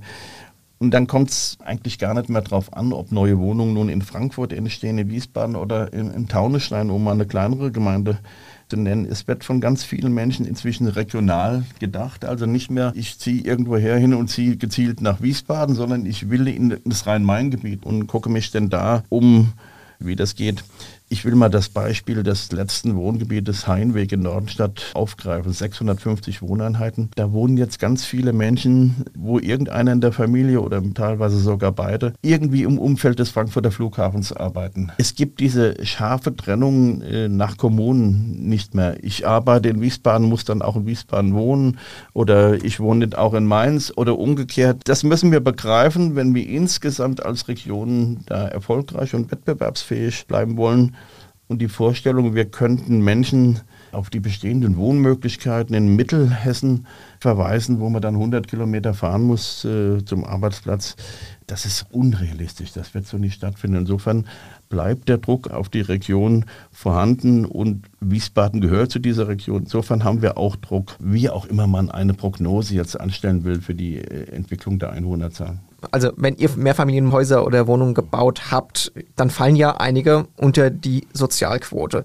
Und 0.80 0.92
dann 0.96 1.06
kommt 1.06 1.30
es 1.30 1.58
eigentlich 1.64 2.00
gar 2.00 2.16
nicht 2.16 2.30
mehr 2.30 2.42
darauf 2.42 2.74
an, 2.74 2.92
ob 2.92 3.12
neue 3.12 3.38
Wohnungen 3.38 3.76
nun 3.76 3.88
in 3.88 4.02
Frankfurt 4.02 4.52
entstehen, 4.52 4.98
in 4.98 5.12
Wiesbaden 5.12 5.56
oder 5.56 5.94
im, 5.94 6.12
im 6.12 6.28
Taunusstein, 6.28 6.90
um 6.90 7.04
mal 7.04 7.12
eine 7.12 7.28
kleinere 7.28 7.72
Gemeinde 7.72 8.18
zu 8.72 8.78
nennen. 8.78 9.06
Es 9.06 9.28
wird 9.28 9.44
von 9.44 9.60
ganz 9.60 9.84
vielen 9.84 10.14
Menschen 10.14 10.46
inzwischen 10.46 10.88
regional 10.88 11.66
gedacht. 11.80 12.24
Also 12.24 12.46
nicht 12.46 12.72
mehr, 12.72 12.94
ich 12.96 13.20
ziehe 13.20 13.44
irgendwo 13.44 13.76
her 13.76 13.98
hin 13.98 14.14
und 14.14 14.30
ziehe 14.30 14.56
gezielt 14.56 15.02
nach 15.02 15.22
Wiesbaden, 15.22 15.76
sondern 15.76 16.06
ich 16.06 16.30
will 16.30 16.48
in 16.48 16.80
das 16.86 17.06
Rhein-Main-Gebiet 17.06 17.86
und 17.86 18.08
gucke 18.08 18.30
mich 18.30 18.50
denn 18.52 18.70
da 18.70 19.04
um, 19.10 19.52
wie 20.00 20.16
das 20.16 20.36
geht. 20.36 20.64
Ich 21.12 21.26
will 21.26 21.36
mal 21.36 21.50
das 21.50 21.68
Beispiel 21.68 22.24
des 22.24 22.54
letzten 22.54 22.96
Wohngebietes 22.96 23.68
Heinweg 23.68 24.14
in 24.14 24.22
Nordenstadt 24.22 24.92
aufgreifen. 24.94 25.52
650 25.52 26.42
Wohneinheiten. 26.42 27.10
Da 27.16 27.34
wohnen 27.34 27.58
jetzt 27.58 27.80
ganz 27.80 28.06
viele 28.06 28.32
Menschen, 28.32 29.04
wo 29.14 29.38
irgendeiner 29.38 29.92
in 29.92 30.00
der 30.00 30.14
Familie 30.14 30.62
oder 30.62 30.82
teilweise 30.94 31.38
sogar 31.38 31.74
beide 31.74 32.14
irgendwie 32.22 32.64
im 32.64 32.80
Umfeld 32.80 33.20
des 33.20 33.30
Frankfurter 33.30 33.72
Flughafens 33.72 34.32
arbeiten. 34.32 34.90
Es 35.00 35.14
gibt 35.14 35.42
diese 35.42 35.86
scharfe 35.86 36.34
Trennung 36.34 37.02
äh, 37.02 37.28
nach 37.28 37.58
Kommunen 37.58 38.48
nicht 38.48 38.74
mehr. 38.74 38.96
Ich 39.04 39.28
arbeite 39.28 39.68
in 39.68 39.82
Wiesbaden, 39.82 40.30
muss 40.30 40.46
dann 40.46 40.62
auch 40.62 40.78
in 40.78 40.86
Wiesbaden 40.86 41.34
wohnen 41.34 41.78
oder 42.14 42.64
ich 42.64 42.80
wohne 42.80 43.10
auch 43.18 43.34
in 43.34 43.48
Mainz 43.48 43.92
oder 43.94 44.18
umgekehrt. 44.18 44.84
Das 44.86 45.04
müssen 45.04 45.34
wir 45.34 45.42
begreifen, 45.42 46.16
wenn 46.16 46.34
wir 46.34 46.48
insgesamt 46.48 47.26
als 47.26 47.50
Region 47.50 48.22
da 48.28 48.48
erfolgreich 48.48 49.14
und 49.14 49.30
wettbewerbsfähig 49.30 50.26
bleiben 50.28 50.56
wollen 50.56 50.96
und 51.52 51.62
die 51.62 51.68
Vorstellung, 51.68 52.34
wir 52.34 52.46
könnten 52.46 53.02
Menschen 53.02 53.60
auf 53.92 54.10
die 54.10 54.22
bestehenden 54.22 54.78
Wohnmöglichkeiten 54.78 55.76
in 55.76 55.98
Mittelhessen 55.98 56.88
verweisen, 57.20 57.82
wo 57.82 57.90
man 57.90 58.02
dann 58.02 58.16
100 58.16 58.48
Kilometer 58.48 58.94
fahren 58.94 59.24
muss 59.24 59.66
äh, 59.66 60.04
zum 60.06 60.24
Arbeitsplatz. 60.24 60.96
Das 61.48 61.66
ist 61.66 61.88
unrealistisch, 61.92 62.72
das 62.72 62.94
wird 62.94 63.06
so 63.06 63.18
nicht 63.18 63.34
stattfinden. 63.34 63.80
Insofern 63.80 64.28
bleibt 64.70 65.10
der 65.10 65.18
Druck 65.18 65.52
auf 65.52 65.68
die 65.68 65.82
Region 65.82 66.46
vorhanden 66.72 67.44
und 67.44 67.86
Wiesbaden 68.00 68.62
gehört 68.62 68.92
zu 68.92 69.00
dieser 69.00 69.28
Region. 69.28 69.64
Insofern 69.64 70.06
haben 70.06 70.22
wir 70.22 70.38
auch 70.38 70.56
Druck, 70.56 70.96
wie 71.00 71.30
auch 71.30 71.46
immer 71.46 71.68
man 71.68 71.92
eine 71.92 72.14
Prognose 72.14 72.76
jetzt 72.76 72.98
anstellen 72.98 73.44
will 73.44 73.60
für 73.60 73.76
die 73.76 73.98
äh, 73.98 74.32
Entwicklung 74.32 74.80
der 74.80 74.92
Einwohnerzahl. 74.92 75.60
Also 75.90 76.12
wenn 76.16 76.36
ihr 76.36 76.50
Mehrfamilienhäuser 76.56 77.46
oder 77.46 77.68
Wohnungen 77.68 77.94
gebaut 77.94 78.52
habt, 78.52 78.92
dann 79.16 79.30
fallen 79.30 79.56
ja 79.56 79.78
einige 79.78 80.28
unter 80.38 80.70
die 80.70 81.08
Sozialquote. 81.14 82.04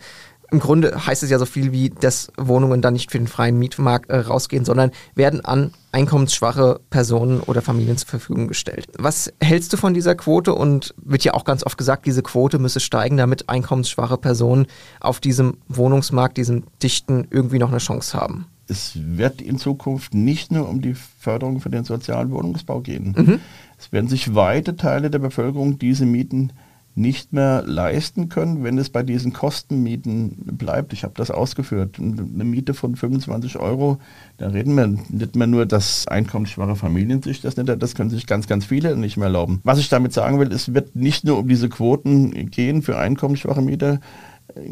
Im 0.50 0.60
Grunde 0.60 1.06
heißt 1.06 1.22
es 1.22 1.30
ja 1.30 1.38
so 1.38 1.46
viel 1.46 1.72
wie, 1.72 1.90
dass 1.90 2.30
Wohnungen 2.36 2.80
dann 2.80 2.92
nicht 2.92 3.10
für 3.10 3.18
den 3.18 3.26
freien 3.26 3.58
Mietmarkt 3.58 4.10
äh, 4.10 4.18
rausgehen, 4.18 4.64
sondern 4.64 4.92
werden 5.14 5.44
an 5.44 5.72
einkommensschwache 5.92 6.80
Personen 6.90 7.40
oder 7.40 7.62
Familien 7.62 7.96
zur 7.96 8.08
Verfügung 8.08 8.46
gestellt. 8.46 8.86
Was 8.96 9.32
hältst 9.40 9.72
du 9.72 9.76
von 9.76 9.92
dieser 9.92 10.14
Quote? 10.14 10.54
Und 10.54 10.94
wird 11.02 11.24
ja 11.24 11.34
auch 11.34 11.44
ganz 11.44 11.64
oft 11.64 11.76
gesagt, 11.76 12.06
diese 12.06 12.22
Quote 12.22 12.58
müsse 12.58 12.80
steigen, 12.80 13.16
damit 13.16 13.48
einkommensschwache 13.48 14.18
Personen 14.18 14.66
auf 15.00 15.20
diesem 15.20 15.56
Wohnungsmarkt, 15.68 16.36
diesem 16.36 16.64
dichten, 16.82 17.26
irgendwie 17.30 17.58
noch 17.58 17.70
eine 17.70 17.78
Chance 17.78 18.16
haben. 18.16 18.46
Es 18.68 18.92
wird 18.96 19.40
in 19.40 19.58
Zukunft 19.58 20.12
nicht 20.12 20.50
nur 20.50 20.68
um 20.68 20.80
die 20.80 20.94
Förderung 20.94 21.60
für 21.60 21.70
den 21.70 21.84
sozialen 21.84 22.30
Wohnungsbau 22.30 22.80
gehen. 22.80 23.14
Mhm. 23.16 23.40
Es 23.78 23.92
werden 23.92 24.08
sich 24.08 24.34
weite 24.34 24.76
Teile 24.76 25.10
der 25.10 25.18
Bevölkerung 25.18 25.78
diese 25.78 26.06
Mieten 26.06 26.52
nicht 26.96 27.34
mehr 27.34 27.62
leisten 27.66 28.30
können, 28.30 28.64
wenn 28.64 28.78
es 28.78 28.88
bei 28.88 29.02
diesen 29.02 29.34
Kostenmieten 29.34 30.34
bleibt. 30.56 30.94
Ich 30.94 31.04
habe 31.04 31.12
das 31.14 31.30
ausgeführt. 31.30 31.98
Eine 31.98 32.44
Miete 32.44 32.72
von 32.72 32.96
25 32.96 33.58
Euro, 33.58 33.98
da 34.38 34.48
reden 34.48 34.74
wir 34.76 34.86
nicht 34.86 35.36
mehr 35.36 35.46
nur, 35.46 35.66
dass 35.66 36.08
einkommensschwache 36.08 36.74
Familien 36.74 37.20
sich 37.22 37.42
das 37.42 37.58
nicht, 37.58 37.70
das 37.82 37.94
können 37.94 38.08
sich 38.08 38.26
ganz, 38.26 38.46
ganz 38.46 38.64
viele 38.64 38.96
nicht 38.96 39.18
mehr 39.18 39.26
erlauben. 39.26 39.60
Was 39.62 39.78
ich 39.78 39.90
damit 39.90 40.14
sagen 40.14 40.40
will, 40.40 40.50
es 40.50 40.72
wird 40.72 40.96
nicht 40.96 41.24
nur 41.24 41.38
um 41.38 41.48
diese 41.48 41.68
Quoten 41.68 42.50
gehen 42.50 42.80
für 42.80 42.96
einkommensschwache 42.96 43.60
Mieter, 43.60 44.00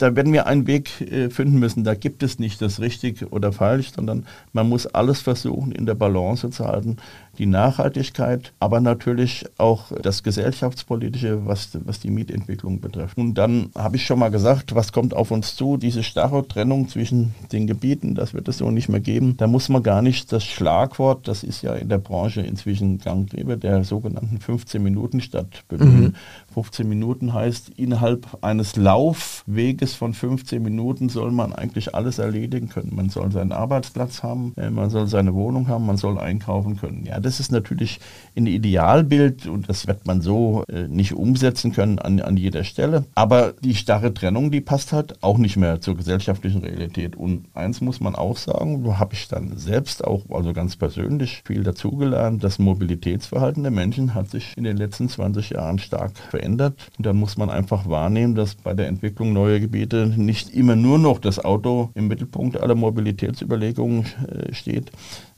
da 0.02 0.16
werden 0.16 0.32
wir 0.32 0.46
einen 0.46 0.66
Weg 0.66 1.00
äh, 1.00 1.30
finden 1.30 1.58
müssen. 1.58 1.84
Da 1.84 1.94
gibt 1.94 2.22
es 2.22 2.38
nicht 2.38 2.60
das 2.60 2.80
richtig 2.80 3.32
oder 3.32 3.52
falsch, 3.52 3.92
sondern 3.94 4.26
man 4.52 4.68
muss 4.68 4.86
alles 4.86 5.20
versuchen, 5.20 5.72
in 5.72 5.86
der 5.86 5.94
Balance 5.94 6.50
zu 6.50 6.66
halten 6.66 6.96
die 7.38 7.46
Nachhaltigkeit, 7.46 8.52
aber 8.60 8.80
natürlich 8.80 9.46
auch 9.56 9.90
das 10.02 10.22
Gesellschaftspolitische, 10.22 11.46
was, 11.46 11.70
was 11.84 11.98
die 11.98 12.10
Mietentwicklung 12.10 12.80
betrifft. 12.80 13.16
Und 13.16 13.34
dann 13.34 13.70
habe 13.74 13.96
ich 13.96 14.04
schon 14.04 14.18
mal 14.18 14.30
gesagt, 14.30 14.74
was 14.74 14.92
kommt 14.92 15.14
auf 15.14 15.30
uns 15.30 15.56
zu, 15.56 15.78
diese 15.78 16.02
starre 16.02 16.46
Trennung 16.46 16.88
zwischen 16.88 17.34
den 17.50 17.66
Gebieten, 17.66 18.14
das 18.14 18.34
wird 18.34 18.48
es 18.48 18.58
so 18.58 18.70
nicht 18.70 18.90
mehr 18.90 19.00
geben. 19.00 19.36
Da 19.38 19.46
muss 19.46 19.70
man 19.70 19.82
gar 19.82 20.02
nicht 20.02 20.30
das 20.30 20.44
Schlagwort, 20.44 21.26
das 21.26 21.42
ist 21.42 21.62
ja 21.62 21.74
in 21.74 21.88
der 21.88 21.98
Branche 21.98 22.42
inzwischen 22.42 22.98
gang 22.98 23.30
der 23.32 23.84
sogenannten 23.84 24.38
15 24.38 24.82
Minuten 24.82 25.20
Stadt 25.22 25.64
bemühen. 25.68 26.02
Mhm. 26.02 26.14
15 26.52 26.86
Minuten 26.86 27.32
heißt, 27.32 27.70
innerhalb 27.76 28.26
eines 28.42 28.76
Laufweges 28.76 29.91
von 29.94 30.14
15 30.14 30.62
Minuten 30.62 31.08
soll 31.08 31.30
man 31.30 31.52
eigentlich 31.52 31.94
alles 31.94 32.18
erledigen 32.18 32.68
können. 32.68 32.94
Man 32.94 33.08
soll 33.08 33.30
seinen 33.32 33.52
Arbeitsplatz 33.52 34.22
haben, 34.22 34.54
äh, 34.56 34.70
man 34.70 34.90
soll 34.90 35.06
seine 35.06 35.34
Wohnung 35.34 35.68
haben, 35.68 35.86
man 35.86 35.96
soll 35.96 36.18
einkaufen 36.18 36.76
können. 36.76 37.04
Ja, 37.04 37.20
das 37.20 37.40
ist 37.40 37.52
natürlich 37.52 38.00
ein 38.36 38.46
Idealbild 38.46 39.46
und 39.46 39.68
das 39.68 39.86
wird 39.86 40.06
man 40.06 40.20
so 40.20 40.64
äh, 40.68 40.88
nicht 40.88 41.14
umsetzen 41.14 41.72
können 41.72 41.98
an, 41.98 42.20
an 42.20 42.36
jeder 42.36 42.64
Stelle. 42.64 43.04
Aber 43.14 43.54
die 43.62 43.74
starre 43.74 44.14
Trennung, 44.14 44.50
die 44.50 44.60
passt 44.60 44.92
halt 44.92 45.22
auch 45.22 45.38
nicht 45.38 45.56
mehr 45.56 45.80
zur 45.80 45.96
gesellschaftlichen 45.96 46.62
Realität. 46.62 47.16
Und 47.16 47.46
eins 47.54 47.80
muss 47.80 48.00
man 48.00 48.14
auch 48.14 48.36
sagen, 48.36 48.84
da 48.84 48.98
habe 48.98 49.14
ich 49.14 49.28
dann 49.28 49.56
selbst 49.56 50.04
auch, 50.04 50.22
also 50.30 50.52
ganz 50.52 50.76
persönlich, 50.76 51.42
viel 51.44 51.62
dazugelernt. 51.62 52.42
Das 52.42 52.58
Mobilitätsverhalten 52.58 53.62
der 53.62 53.72
Menschen 53.72 54.14
hat 54.14 54.30
sich 54.30 54.56
in 54.56 54.64
den 54.64 54.76
letzten 54.76 55.08
20 55.08 55.50
Jahren 55.50 55.78
stark 55.78 56.16
verändert. 56.16 56.74
Und 56.96 57.06
dann 57.06 57.16
muss 57.16 57.36
man 57.36 57.50
einfach 57.50 57.88
wahrnehmen, 57.88 58.34
dass 58.34 58.54
bei 58.54 58.74
der 58.74 58.88
Entwicklung 58.88 59.32
neuer 59.32 59.60
Gebiete 59.60 59.81
nicht 59.86 60.50
immer 60.50 60.76
nur 60.76 60.98
noch 60.98 61.18
das 61.18 61.38
Auto 61.38 61.90
im 61.94 62.08
Mittelpunkt 62.08 62.60
aller 62.60 62.74
Mobilitätsüberlegungen 62.74 64.06
äh, 64.28 64.52
steht, 64.52 64.92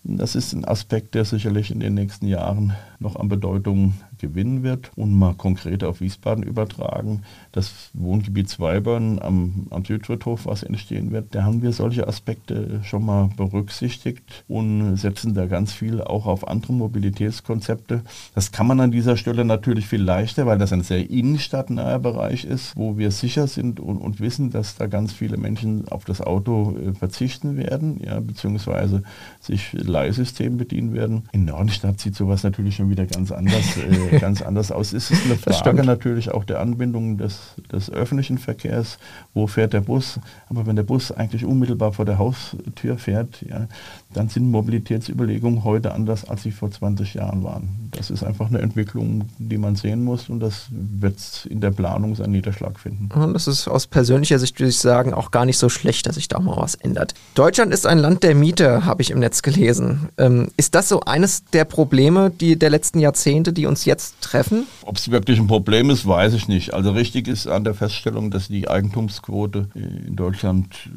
das 0.05 0.35
ist 0.35 0.53
ein 0.53 0.67
Aspekt, 0.67 1.15
der 1.15 1.25
sicherlich 1.25 1.71
in 1.71 1.81
den 1.81 1.95
nächsten 1.95 2.27
Jahren 2.27 2.75
noch 2.99 3.17
an 3.17 3.29
Bedeutung 3.29 3.95
gewinnen 4.29 4.63
wird. 4.63 4.91
Und 4.97 5.15
mal 5.15 5.35
konkret 5.35 5.85
auf 5.85 6.01
Wiesbaden 6.01 6.45
übertragen, 6.45 7.23
das 7.53 7.91
Wohngebiet 7.93 8.49
Zweibern 8.49 9.19
am, 9.21 9.67
am 9.71 9.85
Südfriedhof, 9.85 10.47
was 10.47 10.63
entstehen 10.63 11.11
wird, 11.11 11.35
da 11.35 11.45
haben 11.45 11.63
wir 11.63 11.73
solche 11.73 12.07
Aspekte 12.07 12.81
schon 12.85 13.05
mal 13.05 13.31
berücksichtigt 13.37 14.45
und 14.49 14.97
setzen 14.97 15.35
da 15.35 15.47
ganz 15.47 15.73
viel 15.73 16.01
auch 16.01 16.27
auf 16.27 16.49
andere 16.49 16.73
Mobilitätskonzepte. 16.73 18.03
Das 18.35 18.53
kann 18.53 18.67
man 18.67 18.81
an 18.81 18.91
dieser 18.91 19.17
Stelle 19.17 19.45
natürlich 19.45 19.87
viel 19.87 20.03
leichter, 20.03 20.47
weil 20.47 20.59
das 20.59 20.73
ein 20.73 20.83
sehr 20.83 21.11
innenstadtnaher 21.11 21.99
Bereich 21.99 22.45
ist, 22.45 22.77
wo 22.77 22.97
wir 22.99 23.11
sicher 23.11 23.47
sind 23.47 23.81
und, 23.81 23.99
und 23.99 24.21
wissen, 24.21 24.51
dass 24.51 24.77
da 24.77 24.87
ganz 24.87 25.13
viele 25.13 25.37
Menschen 25.37 25.89
auf 25.89 26.05
das 26.05 26.21
Auto 26.21 26.77
äh, 26.77 26.95
verzichten 26.95 27.57
werden, 27.57 28.01
ja, 28.05 28.21
beziehungsweise 28.21 29.03
sich 29.41 29.73
Leihsystem 29.73 30.57
bedienen 30.57 30.93
werden. 30.95 31.29
In 31.33 31.45
Nordstadt 31.45 32.01
sieht 32.01 32.15
sowas 32.15 32.43
natürlich 32.43 32.77
schon 32.77 32.91
wieder 32.91 33.07
ganz 33.07 33.33
anders, 33.33 33.77
äh, 33.77 34.14
ganz 34.21 34.43
anders 34.43 34.73
aus. 34.73 34.93
Es 34.93 35.11
ist 35.11 35.25
eine 35.25 35.37
Frage 35.55 35.85
natürlich 35.85 36.33
auch 36.33 36.45
der 36.45 36.61
Anbindung 36.61 37.19
des, 37.19 37.39
des 37.71 37.91
öffentlichen 37.91 38.39
Verkehrs. 38.39 38.99
Wo 39.33 39.47
fährt 39.47 39.73
der 39.73 39.81
Bus? 39.81 40.19
Aber 40.49 40.67
wenn 40.67 40.77
der 40.77 40.83
Bus 40.83 41.13
eigentlich 41.13 41.45
unmittelbar 41.45 41.93
vor 41.93 42.05
der 42.05 42.19
Haustür 42.19 42.99
fährt, 42.99 43.43
ja, 43.43 43.67
dann 44.13 44.29
sind 44.29 44.51
Mobilitätsüberlegungen 44.51 45.65
heute 45.65 45.93
anders, 45.93 46.29
als 46.29 46.43
sie 46.43 46.53
vor 46.53 46.71
20 46.71 47.15
Jahren 47.15 47.43
waren. 47.45 47.91
Das 47.93 48.11
ist 48.11 48.23
einfach 48.23 48.49
eine 48.49 48.61
Entwicklung, 48.61 49.29
die 49.39 49.59
man 49.59 49.77
sehen 49.77 50.05
muss 50.05 50.29
und 50.29 50.41
das 50.41 50.67
wird 50.71 51.47
in 51.51 51.61
der 51.61 51.71
Planung 51.71 52.15
seinen 52.15 52.33
Niederschlag 52.33 52.79
finden. 52.79 53.09
Und 53.15 53.35
das 53.35 53.47
ist 53.47 53.69
aus 53.69 53.87
persönlicher 53.87 54.39
Sicht, 54.39 54.59
würde 54.59 54.71
ich 54.71 54.79
sagen, 54.79 55.15
auch 55.15 55.31
gar 55.31 55.45
nicht 55.45 55.59
so 55.59 55.69
schlecht, 55.69 56.07
dass 56.07 56.17
sich 56.17 56.29
da 56.29 56.39
mal 56.41 56.57
was 56.57 56.75
ändert. 56.75 57.15
Deutschland 57.35 57.73
ist 57.73 57.87
ein 57.87 57.99
Land 57.99 58.23
der 58.23 58.35
Mieter, 58.35 58.85
habe 58.85 59.03
ich 59.03 59.11
im 59.11 59.19
Netz 59.19 59.43
gelesen. 59.43 60.09
Ähm, 60.19 60.49
ist 60.57 60.75
das 60.75 60.89
so 60.89 61.01
eines 61.01 61.45
der 61.47 61.65
Probleme 61.65 62.31
die, 62.31 62.57
der 62.57 62.71
letzten 62.71 62.99
Jahrzehnte, 62.99 63.53
die 63.53 63.67
uns 63.67 63.85
jetzt 63.85 64.04
treffen? 64.21 64.67
Ob 64.83 64.97
es 64.97 65.11
wirklich 65.11 65.39
ein 65.39 65.47
Problem 65.47 65.91
ist, 65.91 66.07
weiß 66.07 66.35
ich 66.35 66.49
nicht. 66.49 66.75
Also 66.75 66.93
richtig 66.93 67.29
ist 67.29 67.47
an 67.47 67.65
der 67.65 67.75
Feststellung, 67.75 68.31
dass 68.31 68.49
die 68.49 68.69
Eigentumsquote 68.69 69.69
in 69.75 70.17
Deutschland 70.17 70.75
äh, 70.87 70.91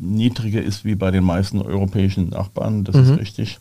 niedriger 0.00 0.62
ist 0.62 0.84
wie 0.84 0.94
bei 0.94 1.10
den 1.10 1.24
meisten 1.24 1.60
europäischen 1.60 2.30
Nachbarn. 2.30 2.84
Das 2.84 2.96
mhm. 2.96 3.02
ist 3.02 3.18
richtig. 3.18 3.58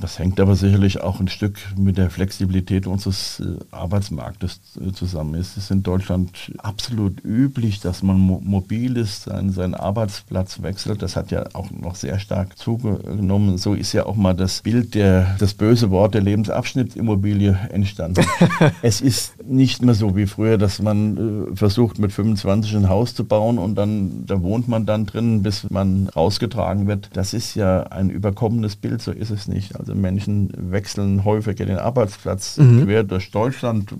Das 0.00 0.18
hängt 0.18 0.40
aber 0.40 0.56
sicherlich 0.56 1.00
auch 1.00 1.20
ein 1.20 1.28
Stück 1.28 1.58
mit 1.76 1.98
der 1.98 2.10
Flexibilität 2.10 2.86
unseres 2.86 3.40
äh, 3.40 3.58
Arbeitsmarktes 3.70 4.60
äh, 4.80 4.92
zusammen. 4.92 5.34
Es 5.34 5.56
ist 5.56 5.70
in 5.70 5.82
Deutschland 5.82 6.52
absolut 6.58 7.24
üblich, 7.24 7.80
dass 7.80 8.02
man 8.02 8.18
mobil 8.18 8.96
ist, 8.96 9.24
seinen, 9.24 9.50
seinen 9.50 9.74
Arbeitsplatz 9.74 10.62
wechselt. 10.62 11.02
Das 11.02 11.16
hat 11.16 11.30
ja 11.30 11.44
auch 11.52 11.70
noch 11.70 11.94
sehr 11.94 12.18
stark 12.18 12.58
zugenommen. 12.58 13.58
So 13.58 13.74
ist 13.74 13.92
ja 13.92 14.06
auch 14.06 14.16
mal 14.16 14.34
das 14.34 14.62
Bild, 14.62 14.94
der, 14.94 15.36
das 15.38 15.54
böse 15.54 15.90
Wort 15.90 16.14
der 16.14 16.22
Lebensabschnittsimmobilie 16.22 17.58
entstanden. 17.70 18.24
es 18.82 19.00
ist 19.00 19.44
nicht 19.44 19.82
mehr 19.82 19.94
so 19.94 20.16
wie 20.16 20.26
früher, 20.26 20.58
dass 20.58 20.80
man 20.80 21.50
äh, 21.52 21.56
versucht, 21.56 21.98
mit 21.98 22.12
25 22.12 22.76
ein 22.76 22.88
Haus 22.88 23.14
zu 23.14 23.24
bauen 23.24 23.58
und 23.58 23.76
dann 23.76 24.26
da 24.26 24.42
wohnt 24.42 24.68
man 24.68 24.86
dann 24.86 25.06
drin, 25.06 25.42
bis 25.42 25.68
man 25.70 26.08
rausgetragen 26.08 26.86
wird. 26.86 27.10
Das 27.14 27.34
ist 27.34 27.54
ja 27.54 27.84
ein 27.84 28.10
überkommenes 28.10 28.76
Bild, 28.76 29.02
so 29.02 29.12
ist 29.12 29.30
es 29.30 29.48
nicht. 29.48 29.78
Also 29.78 29.94
Menschen 29.94 30.52
wechseln 30.56 31.24
häufiger 31.24 31.66
den 31.66 31.78
Arbeitsplatz 31.78 32.58
mhm. 32.58 32.84
quer 32.84 33.04
durch 33.04 33.30
Deutschland, 33.30 33.94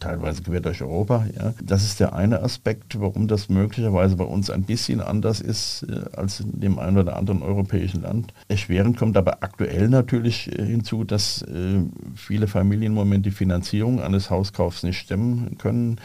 teilweise 0.00 0.42
quer 0.42 0.60
durch 0.60 0.82
Europa. 0.82 1.26
Ja. 1.36 1.54
Das 1.62 1.84
ist 1.84 2.00
der 2.00 2.14
eine 2.14 2.42
Aspekt, 2.42 3.00
warum 3.00 3.28
das 3.28 3.48
möglicherweise 3.48 4.16
bei 4.16 4.24
uns 4.24 4.50
ein 4.50 4.62
bisschen 4.62 5.00
anders 5.00 5.40
ist 5.40 5.86
äh, 5.88 6.16
als 6.16 6.40
in 6.40 6.60
dem 6.60 6.78
einen 6.78 6.98
oder 6.98 7.16
anderen 7.16 7.42
europäischen 7.42 8.02
Land. 8.02 8.32
Erschwerend 8.48 8.96
kommt 8.96 9.16
aber 9.16 9.42
aktuell 9.42 9.88
natürlich 9.88 10.50
äh, 10.58 10.64
hinzu, 10.64 11.04
dass 11.04 11.42
äh, 11.42 11.80
viele 12.14 12.46
Familien 12.46 12.92
im 12.92 12.94
Moment 12.94 13.26
die 13.26 13.30
Finanzierung 13.30 13.81
eines 13.84 14.30
Hauskaufs 14.30 14.82
nicht 14.82 14.98
stemmen 14.98 15.58
können. 15.58 16.00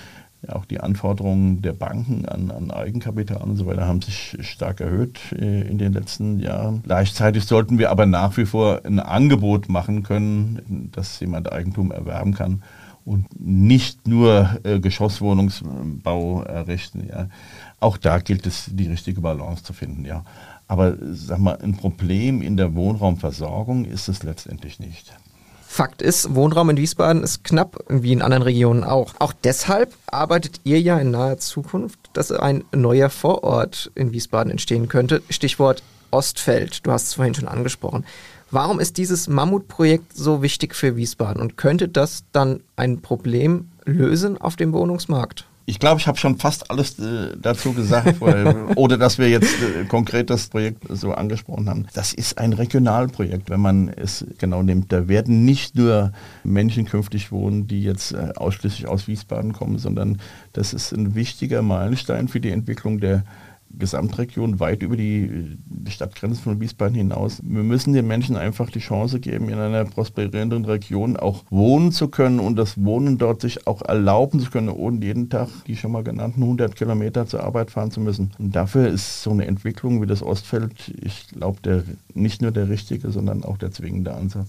Auch 0.47 0.65
die 0.65 0.79
Anforderungen 0.79 1.61
der 1.61 1.73
Banken 1.73 2.25
an, 2.27 2.51
an, 2.51 2.69
Eigenkapital 2.69 3.41
und 3.41 3.57
so 3.57 3.65
weiter 3.65 3.87
haben 3.87 4.01
sich 4.01 4.37
stark 4.41 4.79
erhöht 4.81 5.19
äh, 5.33 5.67
in 5.67 5.77
den 5.77 5.93
letzten 5.93 6.39
Jahren. 6.39 6.83
Gleichzeitig 6.83 7.45
sollten 7.45 7.79
wir 7.79 7.89
aber 7.89 8.05
nach 8.05 8.37
wie 8.37 8.45
vor 8.45 8.81
ein 8.85 8.99
Angebot 8.99 9.67
machen 9.67 10.03
können, 10.03 10.89
dass 10.93 11.19
jemand 11.19 11.51
Eigentum 11.51 11.91
erwerben 11.91 12.33
kann 12.33 12.61
und 13.03 13.25
nicht 13.39 14.07
nur 14.07 14.59
äh, 14.63 14.79
Geschosswohnungsbau 14.79 16.43
errichten. 16.43 17.07
Ja. 17.09 17.29
Auch 17.79 17.97
da 17.97 18.19
gilt 18.19 18.45
es, 18.45 18.69
die 18.71 18.87
richtige 18.87 19.21
Balance 19.21 19.63
zu 19.63 19.73
finden. 19.73 20.05
Ja. 20.05 20.23
Aber 20.67 20.97
sag 21.13 21.39
mal, 21.39 21.57
ein 21.61 21.77
Problem 21.77 22.41
in 22.41 22.57
der 22.57 22.75
Wohnraumversorgung 22.75 23.85
ist 23.85 24.09
es 24.09 24.23
letztendlich 24.23 24.79
nicht. 24.79 25.13
Fakt 25.69 26.01
ist, 26.01 26.33
Wohnraum 26.33 26.69
in 26.71 26.77
Wiesbaden 26.77 27.23
ist 27.23 27.43
knapp, 27.43 27.83
wie 27.89 28.13
in 28.13 28.21
anderen 28.21 28.41
Regionen 28.41 28.83
auch. 28.83 29.13
Auch 29.19 29.33
deshalb 29.33 29.93
arbeitet 30.07 30.61
ihr 30.63 30.79
ja 30.79 30.97
in 30.97 31.11
naher 31.11 31.37
Zukunft, 31.37 31.99
dass 32.13 32.31
ein 32.31 32.63
neuer 32.71 33.09
Vorort 33.09 33.91
in 33.93 34.11
Wiesbaden 34.13 34.49
entstehen 34.49 34.87
könnte. 34.87 35.21
Stichwort 35.29 35.83
Ostfeld, 36.09 36.87
du 36.87 36.91
hast 36.91 37.07
es 37.07 37.13
vorhin 37.15 37.35
schon 37.35 37.49
angesprochen. 37.49 38.05
Warum 38.49 38.79
ist 38.79 38.97
dieses 38.97 39.27
Mammutprojekt 39.27 40.15
so 40.15 40.41
wichtig 40.41 40.73
für 40.73 40.95
Wiesbaden 40.95 41.41
und 41.41 41.57
könnte 41.57 41.89
das 41.89 42.23
dann 42.31 42.61
ein 42.77 43.01
Problem 43.01 43.67
lösen 43.83 44.39
auf 44.39 44.55
dem 44.55 44.71
Wohnungsmarkt? 44.71 45.45
Ich 45.69 45.79
glaube, 45.79 45.99
ich 45.99 46.07
habe 46.07 46.17
schon 46.17 46.37
fast 46.37 46.71
alles 46.71 46.97
äh, 46.97 47.35
dazu 47.37 47.73
gesagt, 47.73 48.21
weil, 48.21 48.55
ohne 48.75 48.97
dass 48.97 49.17
wir 49.17 49.29
jetzt 49.29 49.53
äh, 49.61 49.83
konkret 49.83 50.29
das 50.29 50.47
Projekt 50.47 50.83
so 50.89 51.11
angesprochen 51.11 51.69
haben. 51.69 51.87
Das 51.93 52.13
ist 52.13 52.37
ein 52.37 52.53
Regionalprojekt, 52.53 53.49
wenn 53.49 53.59
man 53.59 53.89
es 53.89 54.25
genau 54.37 54.63
nimmt. 54.63 54.93
Da 54.93 55.09
werden 55.09 55.43
nicht 55.43 55.75
nur 55.75 56.13
Menschen 56.45 56.85
künftig 56.85 57.33
wohnen, 57.33 57.67
die 57.67 57.83
jetzt 57.83 58.13
äh, 58.13 58.31
ausschließlich 58.37 58.87
aus 58.87 59.09
Wiesbaden 59.09 59.51
kommen, 59.51 59.77
sondern 59.77 60.21
das 60.53 60.73
ist 60.73 60.93
ein 60.93 61.15
wichtiger 61.15 61.61
Meilenstein 61.61 62.29
für 62.29 62.39
die 62.39 62.51
Entwicklung 62.51 63.01
der 63.01 63.25
Gesamtregion 63.77 64.59
weit 64.59 64.83
über 64.83 64.97
die, 64.97 65.57
Stadtgrenzen 65.87 66.43
von 66.43 66.59
Wiesbaden 66.59 66.95
hinaus. 66.95 67.41
Wir 67.43 67.63
müssen 67.63 67.93
den 67.93 68.07
Menschen 68.07 68.35
einfach 68.35 68.69
die 68.69 68.79
Chance 68.79 69.19
geben, 69.19 69.49
in 69.49 69.57
einer 69.57 69.85
prosperierenden 69.85 70.65
Region 70.65 71.17
auch 71.17 71.43
wohnen 71.49 71.91
zu 71.91 72.09
können 72.09 72.39
und 72.39 72.55
das 72.55 72.83
Wohnen 72.83 73.17
dort 73.17 73.41
sich 73.41 73.67
auch 73.67 73.81
erlauben 73.81 74.39
zu 74.39 74.49
können, 74.49 74.69
ohne 74.69 75.05
jeden 75.05 75.29
Tag 75.29 75.47
die 75.65 75.75
schon 75.75 75.91
mal 75.91 76.03
genannten 76.03 76.43
100 76.43 76.75
Kilometer 76.75 77.25
zur 77.25 77.43
Arbeit 77.43 77.71
fahren 77.71 77.91
zu 77.91 78.01
müssen. 78.01 78.31
Und 78.37 78.55
dafür 78.55 78.89
ist 78.89 79.23
so 79.23 79.31
eine 79.31 79.47
Entwicklung 79.47 80.01
wie 80.01 80.07
das 80.07 80.21
Ostfeld, 80.21 80.93
ich 81.01 81.27
glaube, 81.27 81.83
nicht 82.13 82.41
nur 82.41 82.51
der 82.51 82.69
richtige, 82.69 83.11
sondern 83.11 83.43
auch 83.43 83.57
der 83.57 83.71
zwingende 83.71 84.13
Ansatz. 84.13 84.47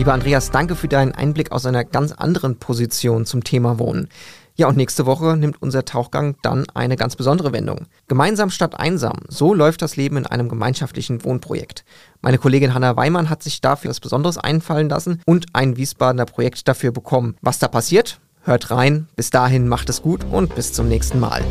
Lieber 0.00 0.14
Andreas, 0.14 0.50
danke 0.50 0.76
für 0.76 0.88
deinen 0.88 1.12
Einblick 1.12 1.52
aus 1.52 1.66
einer 1.66 1.84
ganz 1.84 2.12
anderen 2.12 2.56
Position 2.56 3.26
zum 3.26 3.44
Thema 3.44 3.78
Wohnen. 3.78 4.08
Ja, 4.56 4.66
und 4.66 4.78
nächste 4.78 5.04
Woche 5.04 5.36
nimmt 5.36 5.60
unser 5.60 5.84
Tauchgang 5.84 6.36
dann 6.40 6.64
eine 6.72 6.96
ganz 6.96 7.16
besondere 7.16 7.52
Wendung. 7.52 7.86
Gemeinsam 8.08 8.48
statt 8.48 8.80
einsam. 8.80 9.18
So 9.28 9.52
läuft 9.52 9.82
das 9.82 9.96
Leben 9.96 10.16
in 10.16 10.24
einem 10.24 10.48
gemeinschaftlichen 10.48 11.22
Wohnprojekt. 11.22 11.84
Meine 12.22 12.38
Kollegin 12.38 12.72
Hanna 12.72 12.96
Weimann 12.96 13.28
hat 13.28 13.42
sich 13.42 13.60
dafür 13.60 13.90
was 13.90 14.00
Besonderes 14.00 14.38
einfallen 14.38 14.88
lassen 14.88 15.20
und 15.26 15.48
ein 15.52 15.76
Wiesbadener 15.76 16.24
Projekt 16.24 16.66
dafür 16.66 16.92
bekommen. 16.92 17.36
Was 17.42 17.58
da 17.58 17.68
passiert? 17.68 18.20
Hört 18.40 18.70
rein. 18.70 19.06
Bis 19.16 19.28
dahin 19.28 19.68
macht 19.68 19.90
es 19.90 20.00
gut 20.00 20.24
und 20.32 20.54
bis 20.54 20.72
zum 20.72 20.88
nächsten 20.88 21.20
Mal. 21.20 21.44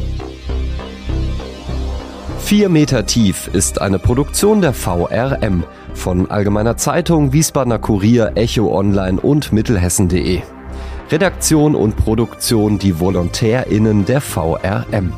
4 2.49 2.67
Meter 2.67 3.05
tief 3.05 3.47
ist 3.53 3.79
eine 3.79 3.99
Produktion 3.99 4.59
der 4.59 4.73
VRM 4.73 5.63
von 5.93 6.31
Allgemeiner 6.31 6.77
Zeitung, 6.77 7.31
Wiesbadener 7.31 7.77
Kurier, 7.77 8.31
Echo 8.33 8.75
Online 8.75 9.21
und 9.21 9.53
Mittelhessen.de. 9.53 10.41
Redaktion 11.12 11.75
und 11.75 11.95
Produktion 11.95 12.79
die 12.79 12.99
VolontärInnen 12.99 14.05
der 14.05 14.19
VRM. 14.19 15.13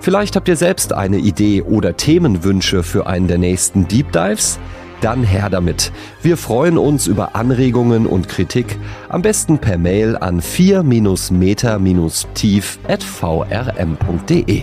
Vielleicht 0.00 0.36
habt 0.36 0.48
ihr 0.48 0.56
selbst 0.56 0.94
eine 0.94 1.18
Idee 1.18 1.60
oder 1.60 1.98
Themenwünsche 1.98 2.82
für 2.82 3.06
einen 3.06 3.28
der 3.28 3.36
nächsten 3.36 3.86
Deep 3.86 4.10
Dives? 4.12 4.58
Dann 5.02 5.22
her 5.22 5.50
damit. 5.50 5.92
Wir 6.22 6.38
freuen 6.38 6.78
uns 6.78 7.06
über 7.06 7.36
Anregungen 7.36 8.06
und 8.06 8.30
Kritik, 8.30 8.78
am 9.10 9.20
besten 9.20 9.58
per 9.58 9.76
Mail 9.76 10.16
an 10.16 10.40
4-meter-tief 10.40 12.78
at 12.88 13.02
vrm.de. 13.02 14.62